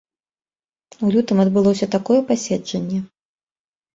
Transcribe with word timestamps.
У 1.07 1.09
лютым 1.15 1.41
адбылося 1.43 1.89
такое 1.97 2.17
паседжанне. 2.31 2.99